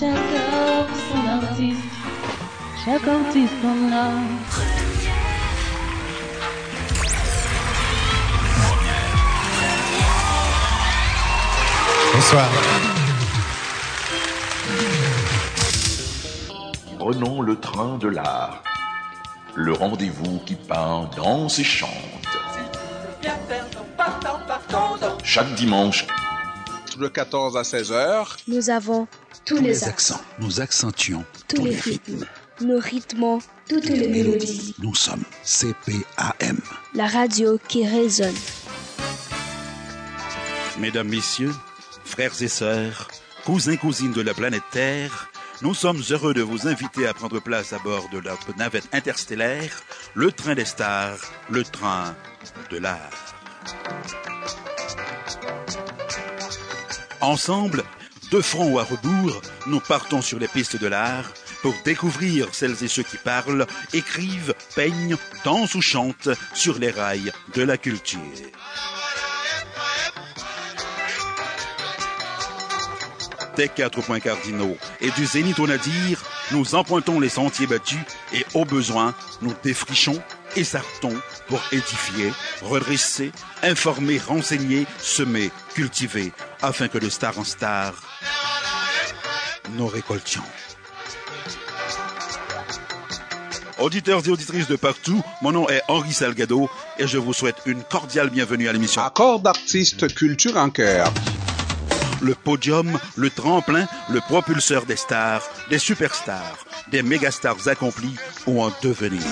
Chaque 0.00 0.16
homme 0.16 0.86
son 1.12 1.28
artiste, 1.28 1.78
chaque 2.82 3.06
artiste 3.06 3.52
son 3.60 3.92
art. 3.92 4.12
Bonsoir. 12.14 12.48
Prenons 16.98 17.42
le 17.42 17.60
train 17.60 17.98
de 17.98 18.08
l'art, 18.08 18.62
le 19.54 19.74
rendez-vous 19.74 20.38
qui 20.46 20.54
peint, 20.54 21.10
danse 21.14 21.58
et 21.58 21.64
chante. 21.64 21.90
Chaque 25.22 25.54
dimanche, 25.56 26.06
de 26.98 27.08
14 27.08 27.56
à 27.56 27.64
16 27.64 27.92
heures. 27.92 28.36
Nous 28.48 28.70
avons 28.70 29.06
tous, 29.44 29.58
les, 29.58 29.84
accents. 29.84 30.20
Nous 30.38 30.60
accentuons 30.60 31.24
tous, 31.48 31.64
les 31.64 31.76
rythmes. 31.76 32.26
Nous 32.60 32.78
rythmons 32.78 33.40
toutes 33.68 33.88
les 33.88 34.08
mélodies. 34.08 34.74
Nous 34.78 34.94
sommes 34.94 35.24
CPAM. 35.44 36.60
La 36.94 37.06
radio 37.06 37.58
qui 37.68 37.86
résonne. 37.86 38.34
Mesdames, 40.78 41.08
Messieurs, 41.08 41.54
frères 42.04 42.40
et 42.40 42.48
sœurs, 42.48 43.08
cousins, 43.44 43.76
cousines 43.76 44.12
de 44.12 44.22
la 44.22 44.34
planète 44.34 44.62
Terre, 44.70 45.30
nous 45.62 45.74
sommes 45.74 46.02
heureux 46.10 46.32
de 46.32 46.40
vous 46.40 46.68
inviter 46.68 47.06
à 47.06 47.12
prendre 47.12 47.38
place 47.38 47.74
à 47.74 47.78
bord 47.78 48.08
de 48.10 48.20
notre 48.20 48.56
navette 48.56 48.88
interstellaire, 48.92 49.82
le 50.14 50.32
train 50.32 50.54
des 50.54 50.64
stars, 50.64 51.18
le 51.50 51.64
train 51.64 52.14
de 52.70 52.78
l'art. 52.78 53.34
Ensemble, 57.20 57.84
de 58.30 58.40
front 58.40 58.72
ou 58.72 58.78
à 58.78 58.84
rebours, 58.84 59.40
nous 59.66 59.80
partons 59.80 60.22
sur 60.22 60.38
les 60.38 60.48
pistes 60.48 60.80
de 60.80 60.86
l'art 60.86 61.32
pour 61.62 61.74
découvrir 61.84 62.48
celles 62.52 62.82
et 62.82 62.88
ceux 62.88 63.02
qui 63.02 63.16
parlent, 63.16 63.66
écrivent, 63.92 64.54
peignent, 64.74 65.16
dansent 65.44 65.74
ou 65.74 65.82
chantent 65.82 66.30
sur 66.54 66.78
les 66.78 66.90
rails 66.90 67.32
de 67.54 67.62
la 67.62 67.76
culture. 67.76 68.20
Des 73.56 73.68
quatre 73.68 74.00
points 74.00 74.20
cardinaux 74.20 74.76
et 75.00 75.10
du 75.10 75.26
zénith 75.26 75.58
au 75.58 75.66
nadir, 75.66 76.22
nous 76.52 76.74
empointons 76.74 77.20
les 77.20 77.28
sentiers 77.28 77.66
battus 77.66 77.98
et 78.32 78.46
au 78.54 78.64
besoin, 78.64 79.14
nous 79.42 79.54
défrichons 79.62 80.22
et 80.56 80.64
sartons 80.64 81.20
pour 81.48 81.60
édifier, 81.72 82.32
redresser, 82.62 83.32
informer, 83.62 84.18
renseigner, 84.18 84.86
semer, 84.98 85.50
cultiver, 85.80 86.30
afin 86.60 86.88
que 86.88 86.98
de 86.98 87.08
star 87.08 87.38
en 87.38 87.44
star, 87.44 87.94
nous 89.76 89.86
récoltions. 89.86 90.42
Auditeurs 93.78 94.20
et 94.26 94.28
auditrices 94.28 94.68
de 94.68 94.76
partout, 94.76 95.22
mon 95.40 95.52
nom 95.52 95.70
est 95.70 95.80
Henri 95.88 96.12
Salgado 96.12 96.68
et 96.98 97.06
je 97.06 97.16
vous 97.16 97.32
souhaite 97.32 97.62
une 97.64 97.82
cordiale 97.82 98.28
bienvenue 98.28 98.68
à 98.68 98.74
l'émission. 98.74 99.00
Accord 99.00 99.40
d'artistes 99.40 100.14
culture 100.14 100.58
en 100.58 100.68
cœur. 100.68 101.10
Le 102.20 102.34
podium, 102.34 102.98
le 103.16 103.30
tremplin, 103.30 103.86
le 104.10 104.20
propulseur 104.20 104.84
des 104.84 104.96
stars, 104.96 105.48
des 105.70 105.78
superstars, 105.78 106.58
des 106.92 107.02
mégastars 107.02 107.68
accomplis 107.68 108.16
ou 108.46 108.62
en 108.62 108.70
devenir. 108.82 109.22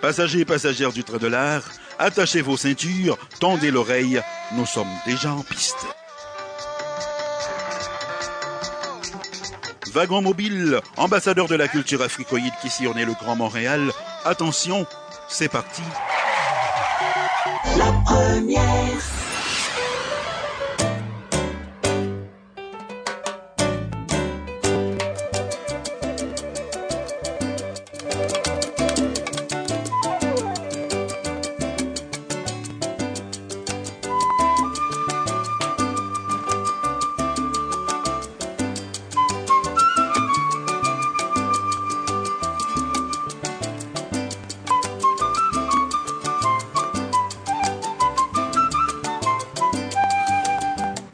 Passagers 0.00 0.40
et 0.40 0.44
passagères 0.46 0.92
du 0.92 1.04
train 1.04 1.18
de 1.18 1.26
l'art, 1.26 1.62
attachez 1.98 2.40
vos 2.40 2.56
ceintures, 2.56 3.18
tendez 3.38 3.70
l'oreille, 3.70 4.22
nous 4.56 4.64
sommes 4.64 4.88
déjà 5.04 5.32
en 5.32 5.42
piste. 5.42 5.86
Wagon 9.92 10.22
mobile, 10.22 10.80
ambassadeur 10.96 11.48
de 11.48 11.56
la 11.56 11.68
culture 11.68 12.00
africoïde 12.00 12.52
qui 12.62 12.70
sillonnait 12.70 13.04
le 13.04 13.12
Grand 13.12 13.36
Montréal, 13.36 13.90
attention, 14.24 14.86
c'est 15.28 15.50
parti. 15.50 15.82
La 17.76 17.92
première. 18.04 19.19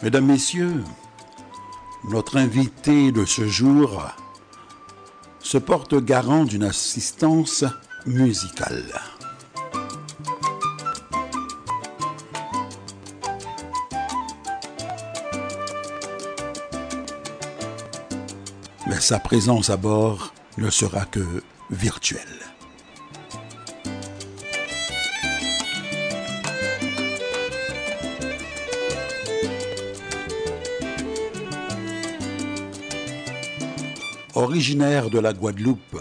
Mesdames, 0.06 0.27
Messieurs, 0.27 0.84
notre 2.09 2.37
invité 2.37 3.11
de 3.11 3.25
ce 3.25 3.49
jour 3.49 4.05
se 5.41 5.59
porte 5.59 5.97
garant 5.97 6.44
d'une 6.44 6.62
assistance 6.62 7.65
musicale. 8.06 8.84
Mais 18.87 19.00
sa 19.00 19.19
présence 19.19 19.71
à 19.71 19.77
bord 19.77 20.33
ne 20.56 20.71
sera 20.71 21.05
que 21.05 21.43
virtuelle. 21.73 22.35
Originaire 34.48 35.10
de 35.10 35.18
la 35.18 35.32
Guadeloupe, 35.32 36.00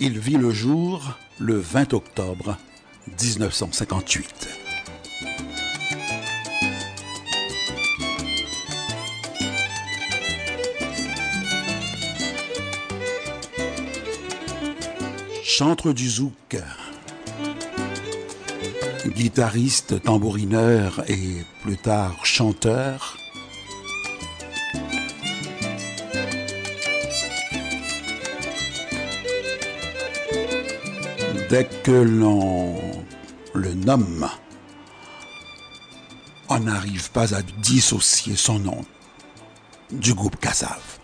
il 0.00 0.18
vit 0.18 0.36
le 0.36 0.50
jour 0.50 1.16
le 1.38 1.56
20 1.56 1.94
octobre 1.94 2.58
1958. 3.22 4.48
Chantre 15.44 15.92
du 15.92 16.10
zouk, 16.10 16.56
guitariste, 19.06 20.02
tambourineur 20.02 21.04
et 21.08 21.44
plus 21.62 21.76
tard 21.76 22.26
chanteur, 22.26 23.19
dès 31.50 31.64
que 31.64 31.90
l'on 31.90 32.76
le 33.54 33.74
nomme, 33.74 34.28
on 36.48 36.60
n'arrive 36.60 37.10
pas 37.10 37.34
à 37.34 37.42
dissocier 37.42 38.36
son 38.36 38.60
nom 38.60 38.84
du 39.90 40.14
groupe 40.14 40.36
Kassav. 40.36 40.99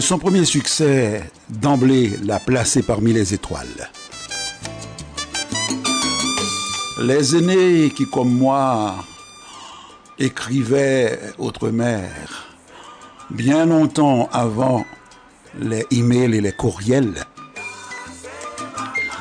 Son 0.00 0.18
premier 0.18 0.44
succès, 0.44 1.30
d'emblée, 1.48 2.12
l'a 2.22 2.38
placé 2.38 2.82
parmi 2.82 3.12
les 3.12 3.34
étoiles. 3.34 3.90
Les 7.02 7.36
aînés 7.36 7.90
qui, 7.90 8.04
comme 8.04 8.30
moi, 8.30 8.96
écrivaient 10.18 11.18
Outre-mer, 11.38 12.10
bien 13.30 13.66
longtemps 13.66 14.28
avant 14.32 14.84
les 15.58 15.86
emails 15.90 16.36
et 16.36 16.40
les 16.40 16.52
courriels, 16.52 17.24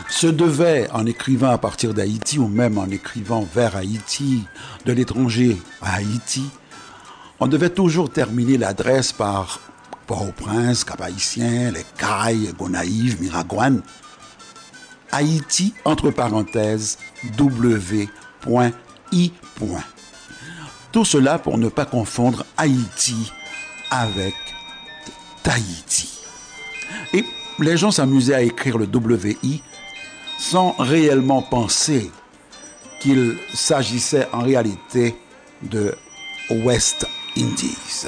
se 0.09 0.27
devaient, 0.27 0.89
en 0.91 1.05
écrivant 1.05 1.51
à 1.51 1.57
partir 1.57 1.93
d'Haïti 1.93 2.37
ou 2.37 2.47
même 2.47 2.77
en 2.77 2.87
écrivant 2.87 3.47
vers 3.55 3.75
Haïti, 3.75 4.43
de 4.85 4.91
l'étranger 4.91 5.57
à 5.81 5.95
Haïti, 5.95 6.43
on 7.39 7.47
devait 7.47 7.69
toujours 7.69 8.09
terminer 8.09 8.57
l'adresse 8.57 9.11
par 9.13 9.59
Port-au-Prince, 10.07 10.83
Cap-Haïtien, 10.83 11.71
Les 11.71 11.85
Cailles, 11.97 12.53
Gonaïves, 12.57 13.21
Miragouane. 13.21 13.81
Haïti, 15.11 15.73
entre 15.85 16.11
parenthèses, 16.11 16.97
W.I. 17.37 18.09
Tout 20.91 21.05
cela 21.05 21.39
pour 21.39 21.57
ne 21.57 21.69
pas 21.69 21.85
confondre 21.85 22.45
Haïti 22.57 23.31
avec 23.89 24.35
Tahiti. 25.43 26.19
Et 27.13 27.23
les 27.59 27.77
gens 27.77 27.91
s'amusaient 27.91 28.35
à 28.35 28.41
écrire 28.41 28.77
le 28.77 28.87
WI 28.87 29.63
sans 30.37 30.75
réellement 30.77 31.41
penser 31.41 32.11
qu'il 32.99 33.37
s'agissait 33.53 34.27
en 34.33 34.39
réalité 34.39 35.15
de 35.61 35.95
West 36.49 37.07
Indies. 37.37 38.07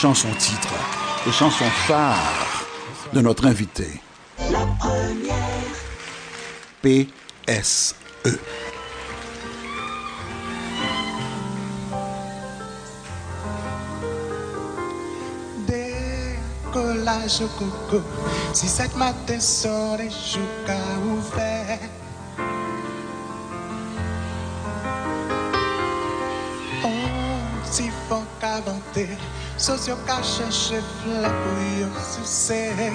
Chanson 0.00 0.28
titre 0.38 0.74
et 1.26 1.32
chanson 1.32 1.64
phare 1.88 2.64
de 3.12 3.20
notre 3.20 3.46
invité. 3.46 4.00
La 4.48 4.64
première. 4.78 5.34
PSE. 6.80 7.96
Décollage 15.66 17.40
au 17.40 17.48
coco, 17.58 18.00
si 18.52 18.68
cette 18.68 18.94
matin 18.94 19.40
sont 19.40 19.96
les 19.98 20.10
jours 20.10 20.46
ouverts. 21.10 21.80
Font 28.58 28.80
qu'inventer, 28.92 29.08
socio 29.56 29.96
qu'à 30.06 30.22
chercher 30.22 30.80
la 31.06 31.28
bouillon 31.28 31.90
succès. 32.14 32.72
Mais 32.76 32.92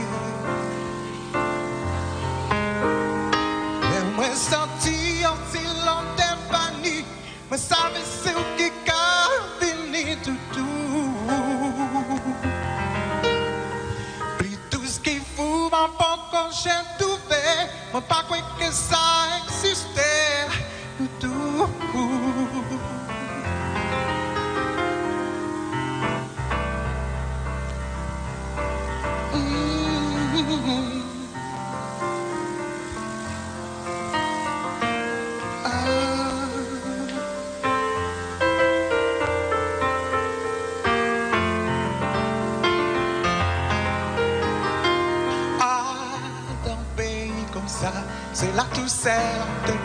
c'est 49.03 49.82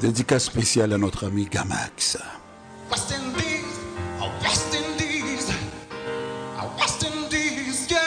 Dédicace 0.00 0.44
spéciale 0.46 0.94
à 0.94 0.98
notre 0.98 1.26
ami 1.26 1.44
Gamax. 1.44 2.16
West 2.90 3.12
Indies, 3.12 3.66
oh 4.22 4.28
West 4.42 4.74
Indies, 4.74 5.52
oh 6.58 6.80
West 6.80 7.04
Indies, 7.04 7.86
yeah. 7.90 7.98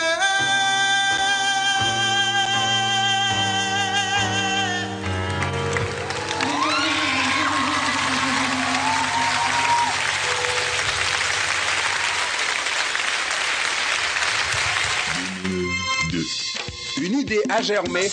Une 17.03 17.19
idée 17.19 17.41
a 17.49 17.61
germé. 17.61 18.07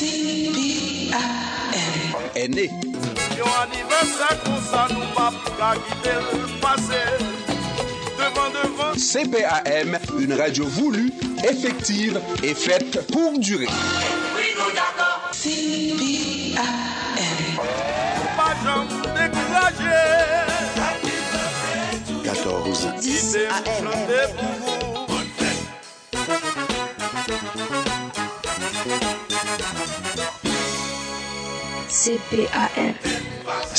Est 2.35 2.49
née. 2.49 2.71
Yo 3.41 3.47
anniversaire 3.47 4.37
comme 4.45 4.61
ça, 4.71 4.87
nous 4.91 5.07
pas 5.15 5.33
qu'à 5.57 5.73
quitter 5.81 6.19
le 6.31 6.61
passé. 6.61 7.01
Devant, 8.19 8.51
devant. 8.51 8.93
CPAM, 8.95 9.99
une 10.19 10.35
radio 10.35 10.67
voulue, 10.67 11.11
effective 11.43 12.21
et 12.43 12.53
faite 12.53 13.11
pour 13.11 13.39
durer. 13.39 13.65
Pas 18.37 18.55
jamais 18.63 19.31
découragé. 19.31 20.01
14. 22.23 22.89
Quitter 23.01 23.49
chanter 23.65 24.25
pour 24.37 24.53
vous. 24.61 24.81
CPAM. 31.89 33.20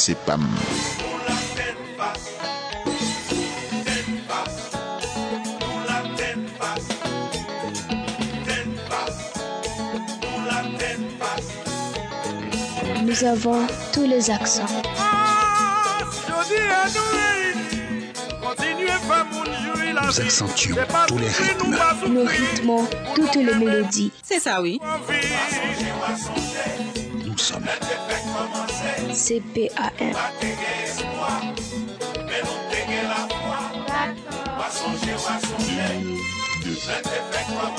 Nous 0.01 0.07
avons 13.25 13.67
tous 13.93 14.07
les 14.07 14.31
accents. 14.31 14.65
Nous 20.03 20.19
accentuons 20.19 20.77
tous 21.07 21.17
les 21.19 21.27
rythmes. 21.27 21.77
Nous 22.09 22.25
rythmons 22.25 22.87
toutes 23.13 23.35
les 23.35 23.53
mélodies. 23.53 24.11
C'est 24.23 24.39
ça, 24.39 24.63
oui. 24.63 24.79
Nous 27.23 27.37
sommes. 27.37 27.65
CPAM. 29.13 30.15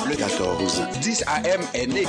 Le 0.08 0.16
14, 0.16 0.82
10 1.00 1.24
AM 1.26 1.60
est 1.74 1.86
né. 1.86 2.04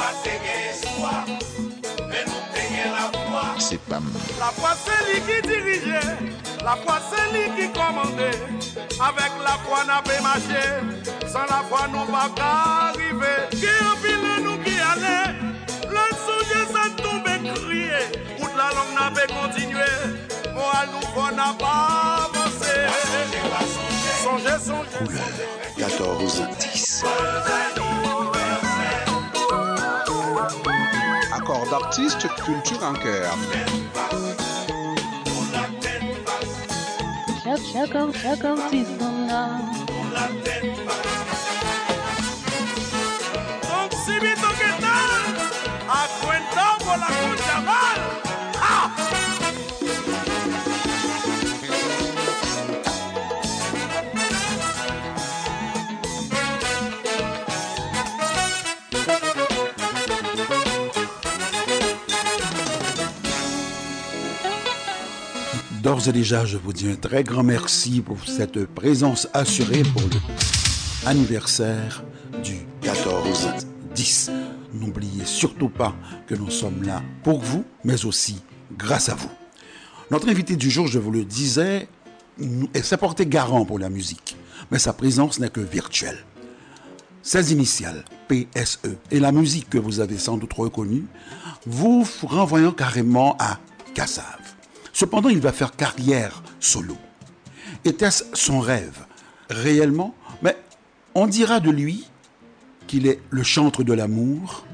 C'est 3.59 3.79
pas 3.81 3.97
m- 3.97 4.03
La 4.39 4.45
foi 4.47 4.69
c'est 4.85 5.05
lui 5.13 5.21
qui 5.21 5.47
dirigeait, 5.47 6.07
la 6.63 6.75
foi 6.75 6.99
c'est 7.09 7.31
lui 7.33 7.45
qui 7.55 7.71
commandait. 7.71 8.37
Avec 8.99 9.31
la 9.43 9.57
foi 9.65 9.83
n'a 9.85 10.01
pas 10.01 10.21
marché, 10.21 10.63
sans 11.31 11.41
la 11.43 11.63
foi 11.69 11.87
nous 11.91 12.05
pas 12.11 12.89
arriver. 12.89 13.47
Qui 13.51 13.67
en 13.67 14.43
nous 14.43 14.57
qui 14.63 14.73
allait, 14.73 15.32
pas 19.27 19.33
continué, 19.33 19.91
moral 20.53 20.87
nous 20.91 21.07
faut 21.13 21.31
n'a 21.35 21.53
pas 21.57 22.29
avancé. 22.29 22.75
Songez, 24.23 24.59
songez, 24.65 24.97
Couleur 24.97 25.23
14, 25.77 26.41
10. 26.59 27.03
Accord 31.35 31.65
d'artiste, 31.69 32.27
culture 32.45 32.83
en 32.83 32.93
cœur. 32.93 33.35
Chaque, 37.43 37.59
chaque, 37.73 37.95
ar- 37.95 38.07
chaque 38.21 38.45
artiste 38.45 39.01
en 39.01 39.29
a. 39.29 39.59
Donc 43.69 43.91
si 44.05 44.13
vite 44.19 44.47
que 44.59 44.81
tal, 44.81 45.21
a 45.89 46.07
cuenta 46.21 46.77
por 46.79 46.97
la 46.97 47.07
concha 47.07 47.61
D'ores 65.83 66.07
et 66.07 66.13
déjà, 66.13 66.45
je 66.45 66.55
vous 66.55 66.71
dis 66.71 66.87
un 66.87 66.95
très 66.95 67.25
grand 67.25 67.43
merci 67.43 67.99
pour 67.99 68.17
cette 68.25 68.65
présence 68.67 69.27
assurée 69.33 69.83
pour 69.83 70.01
le 70.03 70.17
anniversaire 71.05 72.05
du 72.41 72.59
14, 72.79 73.49
10. 73.93 74.31
N'oubliez 74.75 75.25
surtout 75.25 75.67
pas 75.67 75.93
que 76.25 76.35
nous 76.35 76.49
sommes 76.49 76.83
là 76.83 77.01
pour 77.21 77.41
vous, 77.41 77.65
mais 77.83 78.05
aussi 78.05 78.41
grâce 78.77 79.09
à 79.09 79.15
vous. 79.15 79.29
Notre 80.09 80.29
invité 80.29 80.55
du 80.55 80.71
jour, 80.71 80.87
je 80.87 80.99
vous 80.99 81.11
le 81.11 81.25
disais, 81.25 81.89
s'est 82.81 82.95
porté 82.95 83.25
garant 83.25 83.65
pour 83.65 83.77
la 83.77 83.89
musique, 83.89 84.37
mais 84.71 84.79
sa 84.79 84.93
présence 84.93 85.41
n'est 85.41 85.49
que 85.49 85.59
virtuelle. 85.59 86.23
Ses 87.23 87.51
initiales, 87.51 88.05
PSE, 88.29 88.79
et 89.11 89.19
la 89.19 89.33
musique 89.33 89.69
que 89.69 89.79
vous 89.79 89.99
avez 89.99 90.17
sans 90.17 90.37
doute 90.37 90.53
reconnue, 90.53 91.03
vous 91.65 92.07
renvoyant 92.21 92.71
carrément 92.71 93.35
à 93.37 93.59
Kassav. 93.93 94.42
Cependant, 94.93 95.29
il 95.29 95.41
va 95.41 95.51
faire 95.51 95.75
carrière 95.75 96.43
solo. 96.59 96.95
Était-ce 97.83 98.23
son 98.33 98.59
rêve 98.59 99.05
Réellement? 99.49 100.15
Mais 100.41 100.55
on 101.15 101.27
dira 101.27 101.59
de 101.59 101.71
lui 101.71 102.07
qu'il 102.87 103.07
est 103.07 103.19
le 103.31 103.43
chantre 103.43 103.83
de 103.83 103.91
l'amour. 103.91 104.65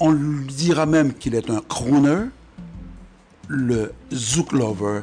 On 0.00 0.10
lui 0.10 0.46
dira 0.46 0.84
même 0.84 1.14
qu'il 1.14 1.34
est 1.34 1.48
un 1.48 1.60
crooner, 1.60 2.26
le 3.46 3.92
zouk 4.12 4.52
lover 4.52 5.02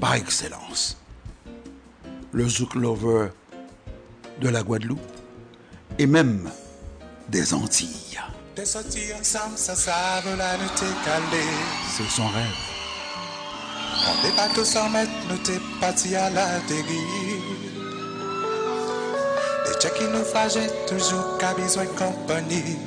par 0.00 0.14
excellence. 0.14 0.96
Le 2.32 2.48
zouk 2.48 2.74
lover 2.74 3.28
de 4.40 4.48
la 4.48 4.62
Guadeloupe 4.62 5.00
et 5.98 6.06
même 6.06 6.48
des 7.28 7.52
Antilles. 7.52 8.18
C'est 8.56 8.66
son 12.08 12.28
rêve. 12.28 12.71
Pas 14.36 14.48
tous 14.54 14.64
sans 14.64 14.88
mettre, 14.88 15.12
nous 15.28 15.36
t'es 15.38 15.60
parti 15.80 16.16
à 16.16 16.28
la 16.30 16.58
dérive. 16.66 17.42
Des 19.66 19.74
tchèques 19.78 19.94
qui 19.94 20.04
nous 20.04 20.24
fragent 20.24 20.70
toujours 20.88 21.38
qu'à 21.38 21.54
besoin 21.54 21.86
compagnie. 21.86 22.78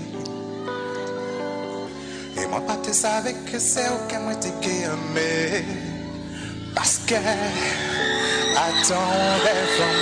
Et 2.35 2.45
moi, 2.47 2.61
pas 2.61 2.75
te 2.77 2.91
savais 2.91 3.35
que 3.49 3.57
c'est 3.57 3.87
aucun 3.89 4.19
moi 4.19 4.35
t'es 4.35 4.49
aimé. 4.49 5.65
Parce 6.73 6.99
que, 7.07 7.15
en 7.15 9.01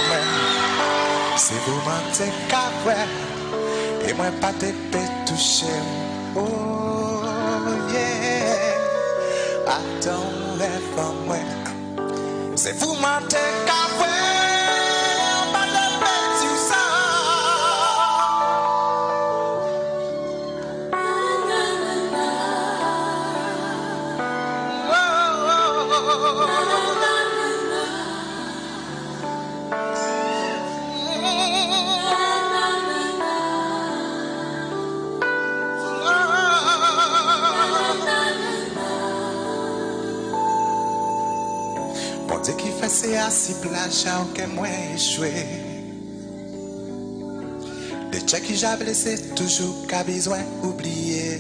moi. 0.08 0.22
C'est 1.38 1.60
vous 1.68 1.82
mentez 1.86 2.32
ouais. 2.88 4.10
Et 4.10 4.14
moi, 4.14 4.32
pas 4.42 4.54
te 4.54 4.66
toucher. 5.28 5.66
Oh. 6.36 6.83
Attends, 9.74 10.60
rêve 10.60 11.00
en 11.00 11.14
moi. 11.26 11.38
C'est 12.56 12.78
vous 12.78 12.94
mentez 12.94 13.38
C'est 42.96 43.18
assis 43.18 43.56
plage 43.56 44.06
à 44.06 44.22
aucun 44.22 44.46
moins 44.54 44.70
échoué. 44.96 45.34
Tchèques 48.28 48.44
qui 48.44 48.56
j'ai 48.56 48.76
blessé 48.80 49.20
toujours 49.36 49.88
qu'à 49.88 50.04
besoin 50.04 50.38
oublié. 50.62 51.40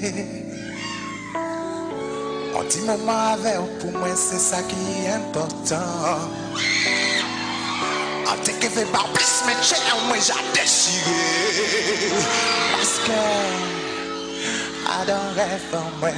On 2.55 2.63
dit 2.63 2.81
moment 2.81 3.33
avec 3.33 3.59
ou 3.59 3.67
pour 3.79 3.91
moi 3.91 4.15
c'est 4.15 4.39
ça 4.39 4.63
qui 4.63 4.75
est 5.05 5.09
important. 5.11 6.19
En 8.27 8.35
te 8.43 8.49
que 8.49 8.69
fait 8.69 8.91
par 8.91 9.07
plus 9.13 9.43
mais 9.45 9.53
tchèques 9.63 9.93
moi 10.07 10.17
j'ai 10.17 10.59
déchiré. 10.59 12.15
Parce 12.71 12.97
que 13.05 13.19
Adam 15.01 15.21
rêve 15.35 15.75
en 15.75 15.99
moi. 15.99 16.09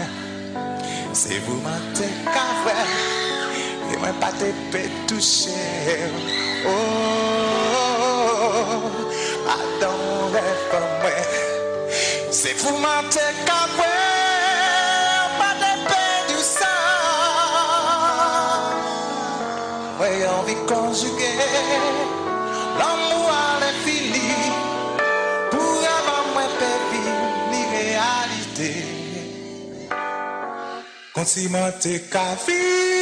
C'est 1.11 1.39
vous 1.39 1.55
mentez 1.55 2.13
qu'à 2.23 2.47
vrai. 2.63 3.14
Et 3.91 3.97
moi 3.97 4.09
pas 4.19 4.31
te 4.31 4.45
peux 4.71 4.89
toucher. 5.07 5.51
Oh, 6.67 6.71
Adam 9.47 10.01
rêve 10.33 10.73
en 10.73 10.87
moi. 11.01 11.11
C'est 12.31 12.55
vous 12.59 12.77
mentez 12.77 13.33
qu'à 13.45 13.63
vrai. 13.77 13.97
Pas 15.39 15.55
te 15.61 15.71
peux 15.87 16.33
du 16.33 16.39
sang. 16.41 16.79
Ouais, 19.99 20.19
on 20.37 20.41
vit 20.43 20.61
conjuguer. 20.67 21.37
L'amour 22.79 23.29
à 23.29 23.59
l'infini. 23.61 24.31
Pour 25.51 25.77
avoir 25.97 26.23
moins 26.33 26.51
pépi, 26.59 27.03
ni 27.51 27.61
réalité. 27.77 28.73
Continue 31.13 31.71
tes 31.81 31.99
Mais 32.11 32.94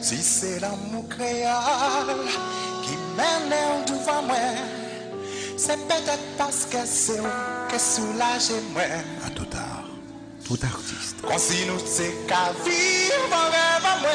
Si 0.00 0.22
c'est 0.22 0.60
l'amour 0.60 1.06
créole 1.10 2.16
qui 2.82 2.96
mène 3.14 3.84
devant 3.86 4.22
moi, 4.22 4.36
c'est 5.58 5.76
peut-être 5.86 6.36
parce 6.38 6.64
que 6.64 6.78
c'est 6.86 7.18
vous 7.18 7.28
qui 7.68 7.78
soulagez 7.78 8.60
moi. 8.72 8.84
À 9.26 9.30
tout 9.30 9.44
tard, 9.44 9.84
tout 10.46 10.58
artiste. 10.62 11.16
Comme 11.20 11.38
si 11.38 11.66
nous 11.66 11.78
c'est 11.84 12.14
qu'à 12.26 12.52
vivre 12.64 13.36
rêve 13.52 13.84
à 13.84 14.00
moi, 14.00 14.10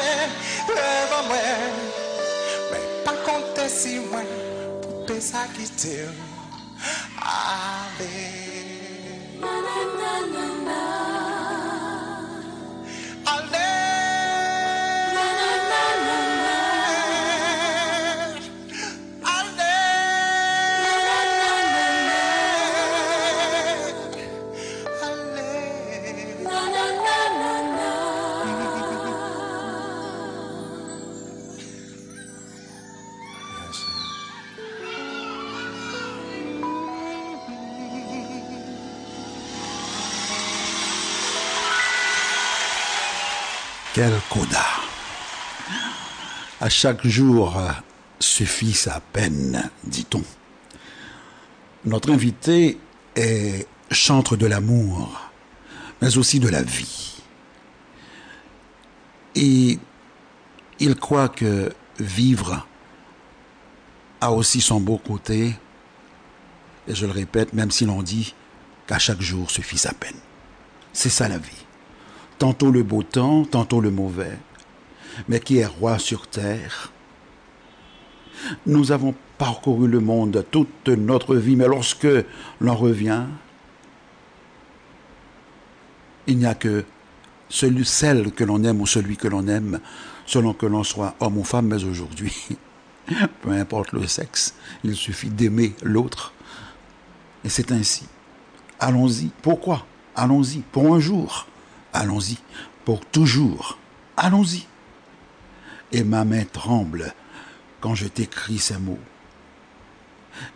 rêve 0.66 1.12
à 1.16 1.22
moi. 1.28 2.03
Mais 3.64 3.70
pas 3.70 3.76
compter 3.76 3.78
si 3.78 3.98
moi, 4.10 4.20
poupée 4.82 5.20
ça 5.20 5.46
quitter. 5.56 6.04
Allez. 7.18 8.44
Quel 43.94 44.12
coda 44.28 44.64
À 46.60 46.68
chaque 46.68 47.06
jour 47.06 47.62
suffit 48.18 48.72
sa 48.72 48.98
peine, 48.98 49.70
dit-on. 49.84 50.24
Notre 51.84 52.10
invité 52.10 52.80
est 53.14 53.68
chantre 53.92 54.36
de 54.36 54.46
l'amour, 54.46 55.30
mais 56.02 56.18
aussi 56.18 56.40
de 56.40 56.48
la 56.48 56.64
vie. 56.64 57.22
Et 59.36 59.78
il 60.80 60.96
croit 60.96 61.28
que 61.28 61.72
vivre 62.00 62.66
a 64.20 64.32
aussi 64.32 64.60
son 64.60 64.80
beau 64.80 64.98
côté, 64.98 65.54
et 66.88 66.94
je 66.96 67.06
le 67.06 67.12
répète, 67.12 67.52
même 67.52 67.70
si 67.70 67.84
l'on 67.86 68.02
dit 68.02 68.34
qu'à 68.88 68.98
chaque 68.98 69.20
jour 69.20 69.52
suffit 69.52 69.78
sa 69.78 69.92
peine. 69.92 70.18
C'est 70.92 71.10
ça 71.10 71.28
la 71.28 71.38
vie 71.38 71.63
tantôt 72.44 72.70
le 72.70 72.82
beau 72.82 73.02
temps, 73.02 73.46
tantôt 73.46 73.80
le 73.80 73.90
mauvais, 73.90 74.36
mais 75.30 75.40
qui 75.40 75.56
est 75.56 75.64
roi 75.64 75.98
sur 75.98 76.26
terre? 76.26 76.92
Nous 78.66 78.92
avons 78.92 79.14
parcouru 79.38 79.88
le 79.88 79.98
monde 79.98 80.44
toute 80.50 80.88
notre 80.88 81.36
vie, 81.36 81.56
mais 81.56 81.66
lorsque 81.66 82.06
l'on 82.60 82.74
revient, 82.74 83.24
il 86.26 86.36
n'y 86.36 86.44
a 86.44 86.54
que 86.54 86.84
celui, 87.48 87.86
celle 87.86 88.30
que 88.30 88.44
l'on 88.44 88.62
aime 88.62 88.82
ou 88.82 88.86
celui 88.86 89.16
que 89.16 89.28
l'on 89.28 89.48
aime, 89.48 89.80
selon 90.26 90.52
que 90.52 90.66
l'on 90.66 90.84
soit 90.84 91.14
homme 91.20 91.38
ou 91.38 91.44
femme, 91.44 91.68
mais 91.68 91.82
aujourd'hui, 91.84 92.36
peu 93.40 93.52
importe 93.52 93.92
le 93.92 94.06
sexe, 94.06 94.54
il 94.84 94.94
suffit 94.96 95.30
d'aimer 95.30 95.72
l'autre. 95.82 96.34
Et 97.42 97.48
c'est 97.48 97.72
ainsi. 97.72 98.04
Allons-y. 98.78 99.30
Pourquoi? 99.40 99.86
Allons-y. 100.14 100.58
Pour 100.58 100.94
un 100.94 101.00
jour. 101.00 101.46
Allons-y. 101.94 102.36
Pour 102.84 103.06
toujours. 103.06 103.78
Allons-y. 104.16 104.66
Et 105.92 106.04
ma 106.04 106.24
main 106.24 106.44
tremble 106.44 107.14
quand 107.80 107.94
je 107.94 108.08
t'écris 108.08 108.58
ces 108.58 108.78
mots. 108.78 108.98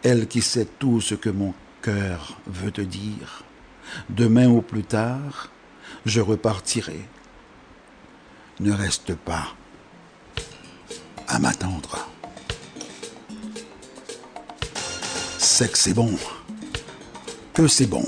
Elle 0.03 0.27
qui 0.27 0.43
sait 0.43 0.67
tout 0.79 1.01
ce 1.01 1.15
que 1.15 1.31
mon 1.31 1.55
cœur 1.81 2.37
veut 2.47 2.73
te 2.73 2.81
dire. 2.81 3.45
Demain 4.11 4.49
ou 4.49 4.61
plus 4.61 4.83
tard, 4.83 5.51
je 6.05 6.21
repartirai. 6.21 7.01
Ne 8.61 8.73
reste 8.73 9.15
pas 9.15 9.55
à 11.29 11.39
m'attendre. 11.39 12.09
C'est 15.39 15.71
que 15.71 15.79
c'est 15.79 15.95
bon. 15.95 16.13
Que 17.55 17.69
c'est 17.69 17.87
bon. 17.87 18.05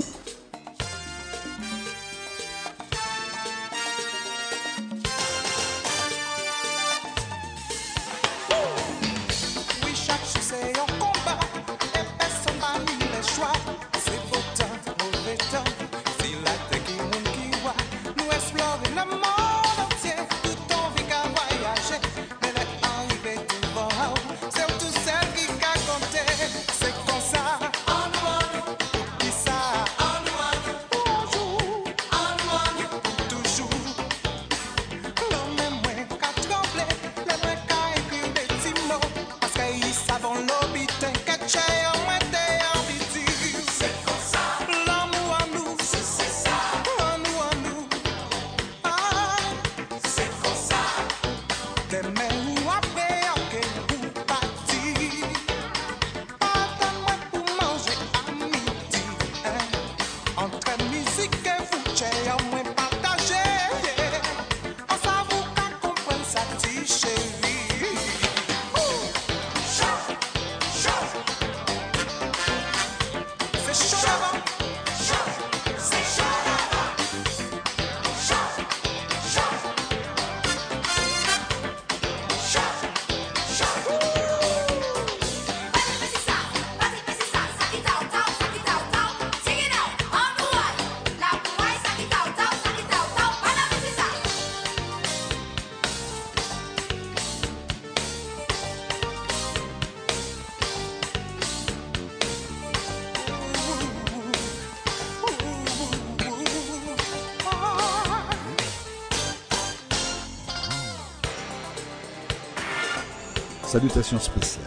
Salutations 113.81 114.19
spéciales 114.19 114.65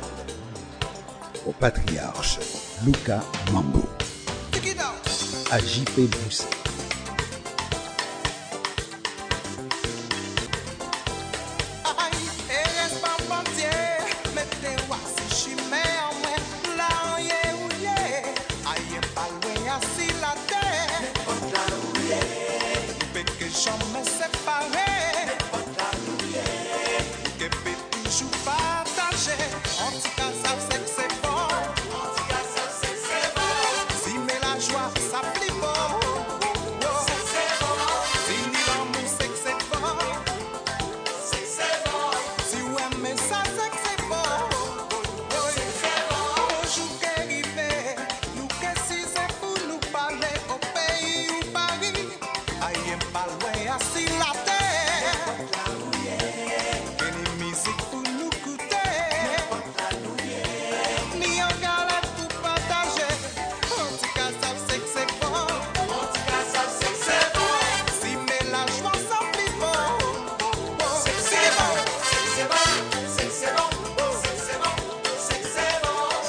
au 1.46 1.52
patriarche 1.52 2.40
Luca 2.84 3.20
Mambo, 3.52 3.84
à 5.52 5.58
JP 5.60 6.10
Bousset, 6.10 6.48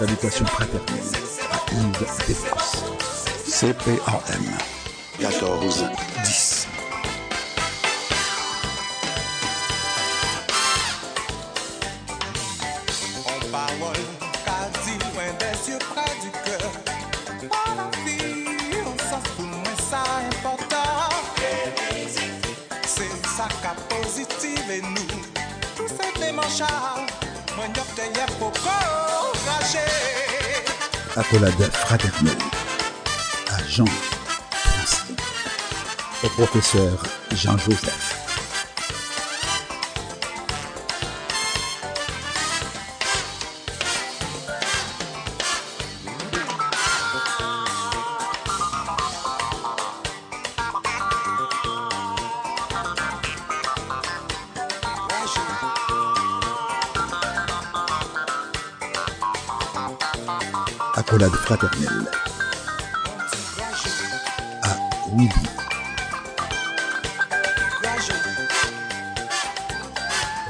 Salutations 0.06 0.46
fraternelles 0.46 1.16
à 1.52 1.74
Yves 1.74 2.28
Desforces. 2.28 2.84
CPAM 3.48 4.44
14 5.20 5.86
Accolade 31.18 31.72
fraternelle 31.72 32.38
à 33.50 33.64
Jean 33.70 33.86
Francis, 33.86 35.06
au 36.24 36.28
professeur 36.28 37.04
Jean-Joseph. 37.32 38.15
Accolade 61.26 61.42
fraternelle. 61.42 62.12
À 64.62 64.78
Willy, 65.14 65.32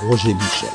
Roger 0.02 0.34
Michel, 0.34 0.70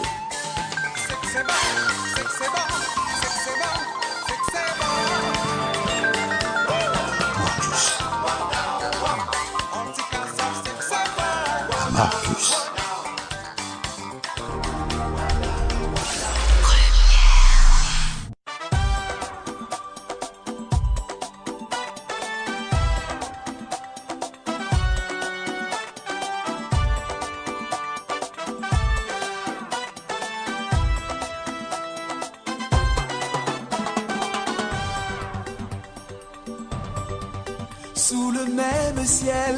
le 39.01 39.07
ciel, 39.07 39.57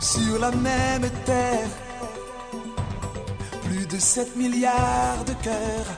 sur 0.00 0.38
la 0.40 0.50
même 0.50 1.08
terre, 1.24 1.68
plus 3.64 3.86
de 3.86 3.98
7 3.98 4.36
milliards 4.36 5.24
de 5.24 5.34
cœurs 5.46 5.92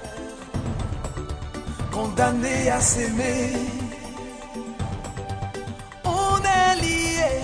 condamnés 1.90 2.70
à 2.70 2.80
s'aimer. 2.80 3.52
On 6.04 6.36
est 6.58 6.76
liés 6.82 7.42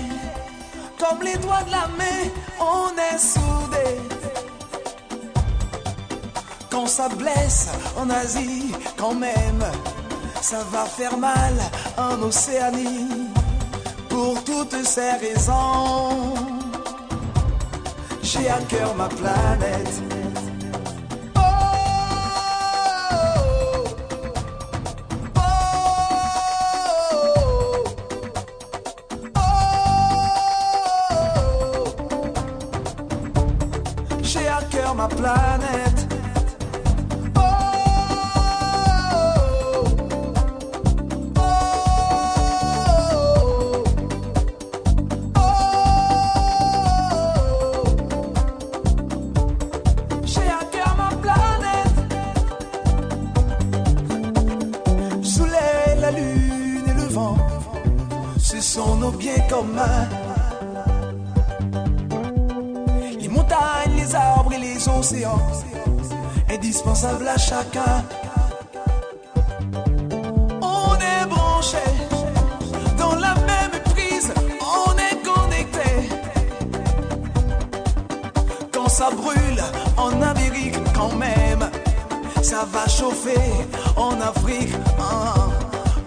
comme 0.98 1.22
les 1.22 1.38
doigts 1.38 1.64
de 1.66 1.70
la 1.70 1.86
main, 1.98 2.22
on 2.60 2.88
est 3.08 3.18
soudés. 3.18 4.00
Quand 6.70 6.86
ça 6.86 7.08
blesse 7.08 7.68
en 7.96 8.10
Asie, 8.10 8.72
quand 8.98 9.14
même, 9.14 9.64
ça 10.42 10.62
va 10.70 10.84
faire 10.84 11.16
mal 11.16 11.54
en 11.96 12.20
Océanie. 12.22 13.13
Toutes 14.56 14.86
ces 14.86 15.10
raisons, 15.20 16.34
j'ai 18.22 18.48
à 18.48 18.58
cœur 18.68 18.94
ma 18.94 19.08
planète. 19.08 20.00
Oh, 21.36 21.40
oh, 25.36 25.40
oh. 29.36 29.40
J'ai 34.22 34.46
à 34.46 34.62
cœur 34.70 34.94
ma 34.94 35.08
planète. 35.08 35.93
À 67.06 67.36
chacun. 67.38 68.04
On 70.62 70.94
est 70.96 71.26
branchés 71.28 71.92
dans 72.98 73.14
la 73.16 73.34
même 73.34 73.82
prise, 73.92 74.32
on 74.60 74.92
est 74.96 75.22
connectés. 75.22 76.08
Quand 78.72 78.88
ça 78.88 79.10
brûle 79.10 79.62
en 79.96 80.22
Amérique, 80.22 80.76
quand 80.94 81.14
même, 81.14 81.68
ça 82.42 82.64
va 82.72 82.88
chauffer 82.88 83.40
en 83.96 84.20
Afrique. 84.20 84.74
hein. 84.98 85.50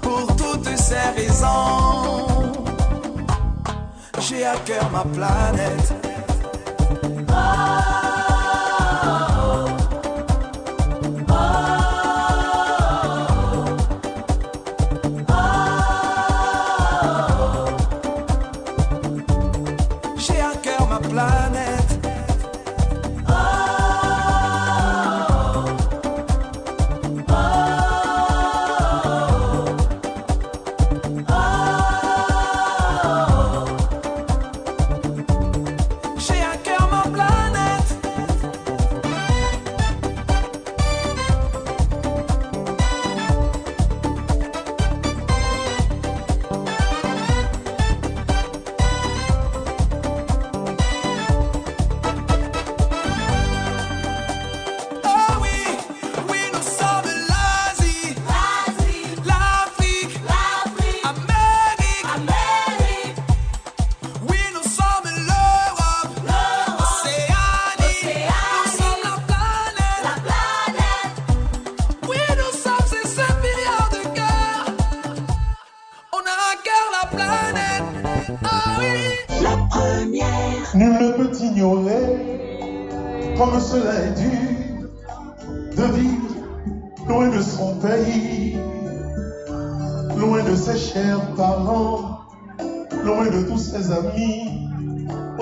Pour 0.01 0.35
toutes 0.35 0.77
ces 0.77 0.95
raisons, 1.15 2.53
j'ai 4.19 4.45
à 4.45 4.55
cœur 4.65 4.89
ma 4.91 5.03
planète. 5.03 5.93
J'ai 7.27 8.06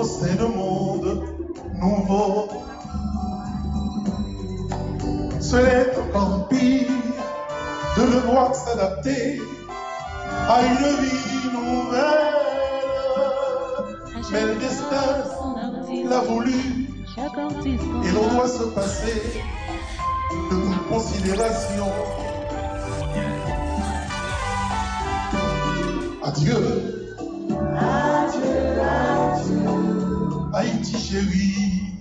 sein 0.06 0.34
d'un 0.34 0.48
monde 0.48 1.22
nouveau. 1.80 2.48
Ce 5.40 5.56
n'est 5.56 5.96
encore 5.96 6.48
pire 6.48 6.88
de 7.96 8.02
le 8.02 8.18
voir 8.26 8.54
s'adapter 8.54 9.40
à 10.48 10.62
une 10.62 11.04
vie 11.04 11.48
nouvelle. 11.52 12.36
Mais 14.32 14.42
le 14.42 14.54
destin 14.56 16.08
l'a 16.08 16.20
voulu 16.20 16.86
et 18.04 18.12
l'on 18.12 18.34
doit 18.34 18.48
se 18.48 18.64
passer 18.64 19.42
de 20.50 20.56
toute 20.56 20.88
considération. 20.88 21.86
Adieu. 26.22 26.95
Chérie, 31.16 31.92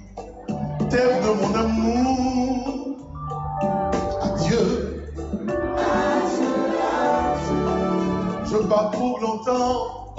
terre 0.89 1.21
de 1.21 1.31
mon 1.39 1.53
amour. 1.55 2.97
Adieu. 4.21 4.65
Je 8.45 8.57
pars 8.67 8.91
pour 8.91 9.19
longtemps, 9.19 10.15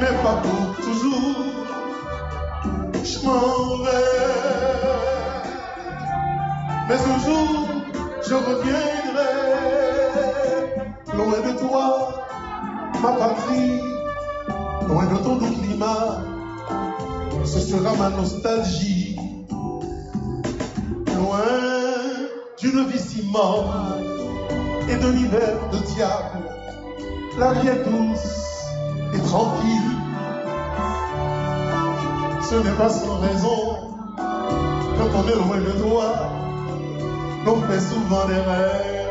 mais 0.00 0.14
pas 0.22 0.40
pour 0.44 0.76
toujours. 0.84 1.36
Je 3.04 3.18
m'en 3.26 3.84
vais. 3.84 4.14
Mais 6.88 7.00
un 7.12 7.18
jour, 7.24 7.48
je 8.26 8.34
reviendrai 8.34 9.32
loin 11.16 11.40
de 11.46 11.58
toi, 11.58 11.86
ma 13.02 13.12
patrie, 13.12 13.80
loin 14.88 15.06
de 15.06 15.16
ton 15.18 15.36
doux 15.36 15.54
climat. 15.60 16.35
Ce 17.46 17.60
sera 17.60 17.94
ma 17.94 18.10
nostalgie. 18.10 19.16
Loin 21.14 21.44
d'une 22.60 22.86
vie 22.86 22.98
si 22.98 23.22
morte 23.30 24.00
et 24.90 24.96
d'un 24.96 25.12
hiver 25.12 25.56
de 25.72 25.78
diable. 25.94 26.50
La 27.38 27.52
vie 27.52 27.68
est 27.68 27.84
douce 27.84 28.64
et 29.14 29.18
tranquille. 29.18 29.96
Ce 32.50 32.54
n'est 32.56 32.76
pas 32.76 32.88
sans 32.88 33.18
raison 33.20 33.86
quand 34.16 35.10
on 35.14 35.28
est 35.28 35.34
loin 35.34 35.58
de 35.58 35.72
toi 35.82 36.30
l'on 37.44 37.60
fait 37.62 37.80
souvent 37.80 38.26
des 38.26 38.34
rêves. 38.34 39.06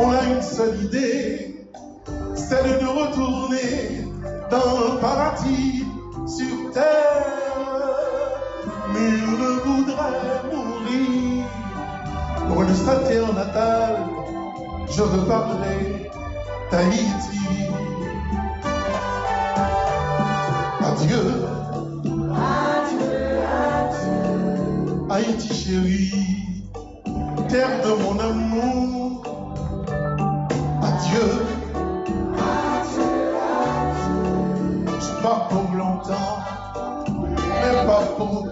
On 0.00 0.10
a 0.10 0.24
une 0.24 0.42
seule 0.42 0.84
idée, 0.84 1.66
celle 2.34 2.78
de 2.78 2.86
retourner 2.86 4.11
le 4.58 5.00
paradis 5.00 5.84
sur 6.26 6.70
terre. 6.72 7.26
Mais 8.92 9.12
on 9.28 9.36
ne 9.42 9.52
voudrait 9.64 10.42
mourir 10.52 11.44
loin 12.48 12.66
de 12.66 12.74
sa 12.74 12.96
terre. 12.96 13.22
Je 14.90 15.02
veux 15.02 15.26
parler 15.26 16.10
d'Haïti. 16.70 17.40
Adieu. 20.84 21.26
Haïti 25.10 25.54
chérie, 25.54 26.12
terre 27.48 27.82
de 27.84 28.02
mon 28.02 28.18
amour. 28.18 28.71
Mais 38.18 38.51